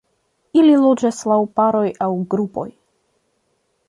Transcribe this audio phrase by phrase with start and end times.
[0.61, 2.67] Ili loĝas laŭ paroj aŭ grupoj.